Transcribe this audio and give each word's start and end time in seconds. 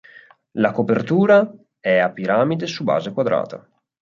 La 0.53 0.71
copertura 0.71 1.47
è 1.79 1.97
a 1.99 2.09
piramide 2.11 2.65
su 2.65 2.83
base 2.83 3.11
quadrata. 3.11 3.69